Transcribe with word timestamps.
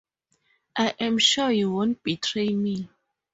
I 0.75 0.95
am 0.99 1.19
sure 1.19 1.51
you 1.51 1.69
won't 1.71 2.01
betray 2.01 2.49
me. 2.49 2.89